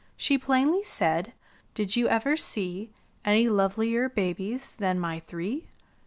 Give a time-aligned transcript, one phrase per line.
[0.17, 1.31] She plainly said,
[1.75, 2.89] ''Did you ever see
[3.23, 5.67] Any lovelier babies than my three?